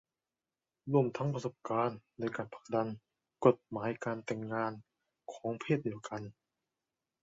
[0.91, 2.87] ร่วมทั้งประสบการณ์ในการผลักดัน
[3.45, 4.71] กฎหมายการแต่งงาน
[5.33, 6.21] ของเพศเดียวกัน